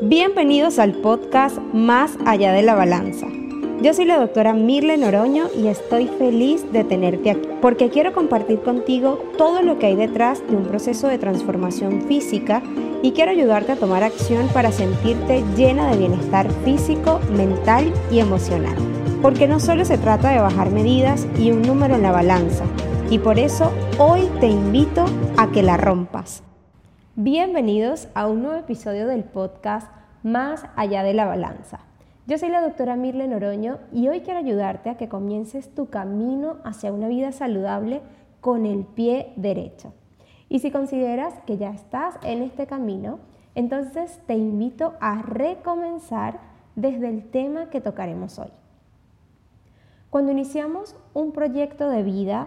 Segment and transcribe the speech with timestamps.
[0.00, 3.26] Bienvenidos al podcast Más allá de la balanza.
[3.82, 8.60] Yo soy la doctora Mirle Noroño y estoy feliz de tenerte aquí porque quiero compartir
[8.60, 12.62] contigo todo lo que hay detrás de un proceso de transformación física
[13.02, 18.76] y quiero ayudarte a tomar acción para sentirte llena de bienestar físico, mental y emocional.
[19.20, 22.62] Porque no solo se trata de bajar medidas y un número en la balanza,
[23.10, 25.06] y por eso hoy te invito
[25.36, 26.44] a que la rompas.
[27.20, 29.90] Bienvenidos a un nuevo episodio del podcast
[30.22, 31.80] Más allá de la balanza.
[32.28, 36.58] Yo soy la doctora Mirle Noroño y hoy quiero ayudarte a que comiences tu camino
[36.62, 38.02] hacia una vida saludable
[38.40, 39.92] con el pie derecho.
[40.48, 43.18] Y si consideras que ya estás en este camino,
[43.56, 46.38] entonces te invito a recomenzar
[46.76, 48.52] desde el tema que tocaremos hoy.
[50.08, 52.46] Cuando iniciamos un proyecto de vida,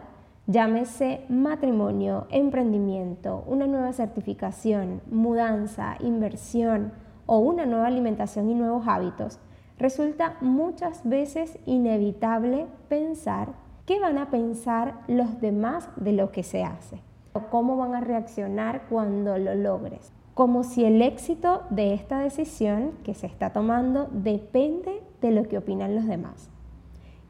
[0.52, 6.92] Llámese matrimonio, emprendimiento, una nueva certificación, mudanza, inversión
[7.26, 9.40] o una nueva alimentación y nuevos hábitos,
[9.80, 13.54] resulta muchas veces inevitable pensar
[13.86, 17.00] qué van a pensar los demás de lo que se hace
[17.32, 20.12] o cómo van a reaccionar cuando lo logres.
[20.34, 25.60] Como si el éxito de esta decisión que se está tomando depende de lo que
[25.60, 26.52] opinan los demás.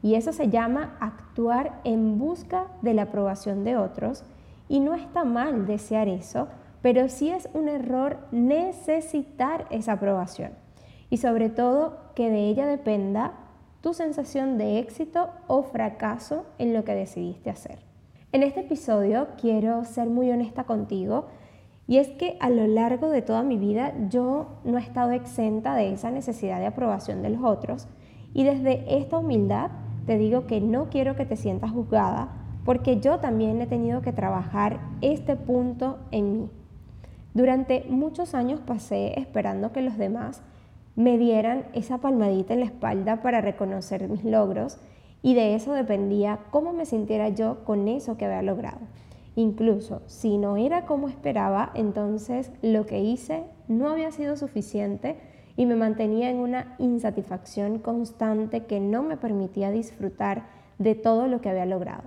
[0.02, 4.24] Y eso se llama actuar en busca de la aprobación de otros.
[4.68, 6.48] Y no está mal desear eso,
[6.82, 10.52] pero sí es un error necesitar esa aprobación.
[11.08, 13.34] Y sobre todo que de ella dependa
[13.80, 17.80] tu sensación de éxito o fracaso en lo que decidiste hacer.
[18.32, 21.26] En este episodio quiero ser muy honesta contigo
[21.86, 25.74] y es que a lo largo de toda mi vida yo no he estado exenta
[25.74, 27.88] de esa necesidad de aprobación de los otros
[28.32, 29.70] y desde esta humildad
[30.06, 32.28] te digo que no quiero que te sientas juzgada
[32.64, 36.50] porque yo también he tenido que trabajar este punto en mí.
[37.34, 40.42] Durante muchos años pasé esperando que los demás
[40.94, 44.78] me dieran esa palmadita en la espalda para reconocer mis logros
[45.22, 48.80] y de eso dependía cómo me sintiera yo con eso que había logrado.
[49.34, 55.16] Incluso si no era como esperaba, entonces lo que hice no había sido suficiente
[55.56, 60.44] y me mantenía en una insatisfacción constante que no me permitía disfrutar
[60.78, 62.04] de todo lo que había logrado.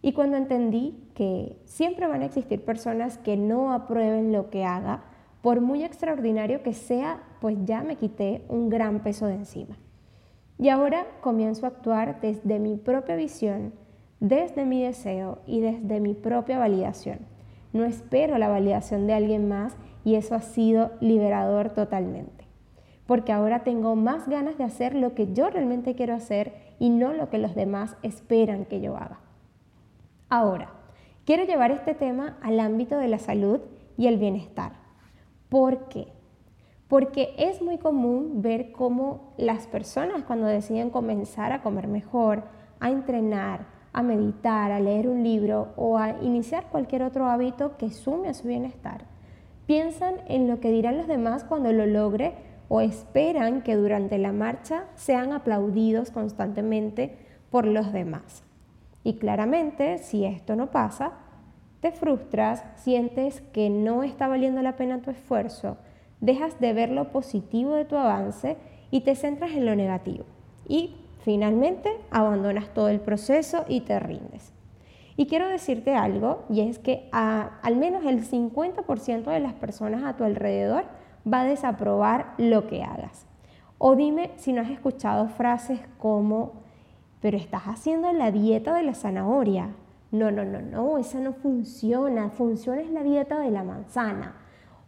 [0.00, 5.04] Y cuando entendí que siempre van a existir personas que no aprueben lo que haga,
[5.42, 9.76] por muy extraordinario que sea, pues ya me quité un gran peso de encima.
[10.58, 13.72] Y ahora comienzo a actuar desde mi propia visión,
[14.20, 17.20] desde mi deseo y desde mi propia validación.
[17.72, 22.41] No espero la validación de alguien más y eso ha sido liberador totalmente
[23.12, 27.12] porque ahora tengo más ganas de hacer lo que yo realmente quiero hacer y no
[27.12, 29.20] lo que los demás esperan que yo haga.
[30.30, 30.70] Ahora,
[31.26, 33.60] quiero llevar este tema al ámbito de la salud
[33.98, 34.72] y el bienestar.
[35.50, 36.08] ¿Por qué?
[36.88, 42.44] Porque es muy común ver cómo las personas cuando deciden comenzar a comer mejor,
[42.80, 47.90] a entrenar, a meditar, a leer un libro o a iniciar cualquier otro hábito que
[47.90, 49.04] sume a su bienestar,
[49.66, 54.32] piensan en lo que dirán los demás cuando lo logre o esperan que durante la
[54.32, 57.18] marcha sean aplaudidos constantemente
[57.50, 58.44] por los demás.
[59.04, 61.12] Y claramente, si esto no pasa,
[61.82, 65.76] te frustras, sientes que no está valiendo la pena tu esfuerzo,
[66.22, 68.56] dejas de ver lo positivo de tu avance
[68.90, 70.24] y te centras en lo negativo.
[70.66, 70.96] Y
[71.26, 74.54] finalmente abandonas todo el proceso y te rindes.
[75.18, 80.16] Y quiero decirte algo, y es que al menos el 50% de las personas a
[80.16, 83.26] tu alrededor va a desaprobar lo que hagas.
[83.78, 86.52] O dime si no has escuchado frases como,
[87.20, 89.70] pero estás haciendo la dieta de la zanahoria.
[90.10, 92.30] No, no, no, no, esa no funciona.
[92.30, 94.34] Funciona es la dieta de la manzana.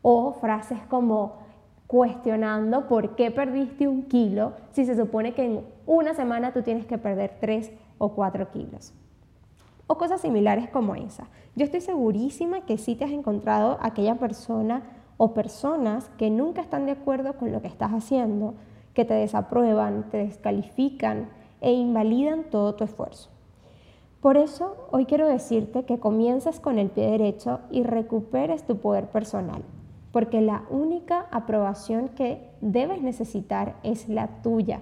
[0.03, 1.44] O frases como
[1.87, 6.87] cuestionando por qué perdiste un kilo si se supone que en una semana tú tienes
[6.87, 8.94] que perder tres o cuatro kilos.
[9.87, 11.27] O cosas similares como esa.
[11.56, 14.82] Yo estoy segurísima que sí te has encontrado aquella persona
[15.16, 18.55] o personas que nunca están de acuerdo con lo que estás haciendo,
[18.94, 21.28] que te desaprueban, te descalifican
[21.61, 23.31] e invalidan todo tu esfuerzo.
[24.20, 29.08] Por eso hoy quiero decirte que comiences con el pie derecho y recuperes tu poder
[29.11, 29.62] personal,
[30.12, 34.81] porque la única aprobación que debes necesitar es la tuya,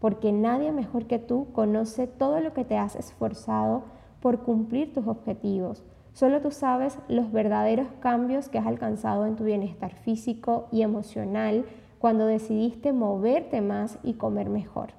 [0.00, 3.82] porque nadie mejor que tú conoce todo lo que te has esforzado
[4.20, 9.44] por cumplir tus objetivos, Solo tú sabes los verdaderos cambios que has alcanzado en tu
[9.44, 11.64] bienestar físico y emocional
[11.98, 14.90] cuando decidiste moverte más y comer mejor.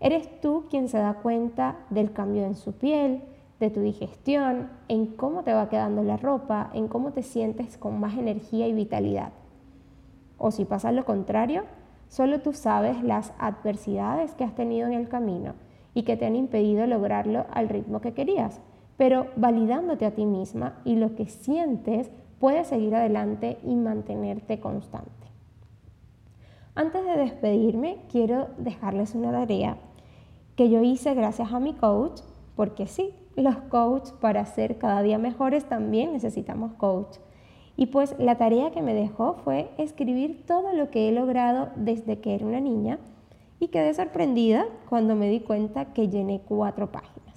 [0.00, 3.22] Eres tú quien se da cuenta del cambio en su piel,
[3.58, 7.98] de tu digestión, en cómo te va quedando la ropa, en cómo te sientes con
[7.98, 9.32] más energía y vitalidad.
[10.38, 11.64] O si pasa lo contrario,
[12.08, 15.54] solo tú sabes las adversidades que has tenido en el camino
[15.94, 18.60] y que te han impedido lograrlo al ritmo que querías.
[18.98, 25.28] Pero validándote a ti misma y lo que sientes, puedes seguir adelante y mantenerte constante.
[26.74, 29.78] Antes de despedirme, quiero dejarles una tarea
[30.54, 32.20] que yo hice gracias a mi coach,
[32.54, 37.18] porque sí, los coaches para ser cada día mejores también necesitamos coach.
[37.76, 42.18] Y pues la tarea que me dejó fue escribir todo lo que he logrado desde
[42.18, 42.98] que era una niña
[43.60, 47.27] y quedé sorprendida cuando me di cuenta que llené cuatro páginas.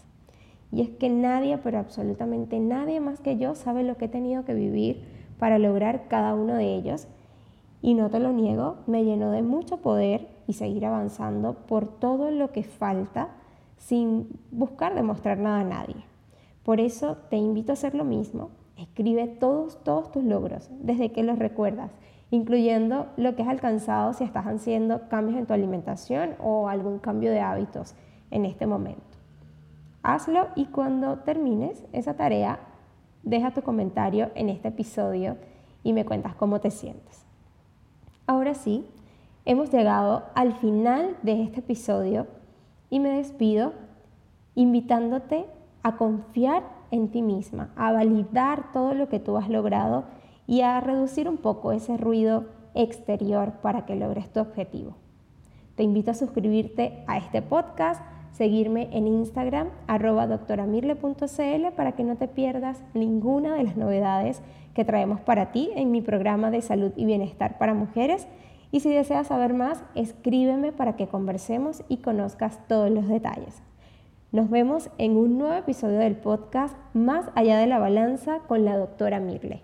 [0.71, 4.45] Y es que nadie, pero absolutamente nadie más que yo sabe lo que he tenido
[4.45, 5.03] que vivir
[5.37, 7.07] para lograr cada uno de ellos.
[7.81, 12.31] Y no te lo niego, me llenó de mucho poder y seguir avanzando por todo
[12.31, 13.29] lo que falta
[13.77, 16.05] sin buscar demostrar nada a nadie.
[16.63, 18.51] Por eso te invito a hacer lo mismo,
[18.81, 21.91] Escribe todos, todos tus logros, desde que los recuerdas,
[22.31, 27.29] incluyendo lo que has alcanzado si estás haciendo cambios en tu alimentación o algún cambio
[27.29, 27.93] de hábitos
[28.31, 29.10] en este momento.
[30.13, 32.59] Hazlo y cuando termines esa tarea,
[33.23, 35.37] deja tu comentario en este episodio
[35.83, 37.25] y me cuentas cómo te sientes.
[38.27, 38.85] Ahora sí,
[39.45, 42.27] hemos llegado al final de este episodio
[42.89, 43.71] y me despido
[44.53, 45.45] invitándote
[45.81, 50.03] a confiar en ti misma, a validar todo lo que tú has logrado
[50.45, 54.97] y a reducir un poco ese ruido exterior para que logres tu objetivo.
[55.75, 62.15] Te invito a suscribirte a este podcast, seguirme en Instagram, arroba doctoramirle.cl para que no
[62.15, 64.41] te pierdas ninguna de las novedades
[64.73, 68.27] que traemos para ti en mi programa de salud y bienestar para mujeres.
[68.71, 73.61] Y si deseas saber más, escríbeme para que conversemos y conozcas todos los detalles.
[74.31, 78.77] Nos vemos en un nuevo episodio del podcast Más allá de la balanza con la
[78.77, 79.61] doctora Mirle.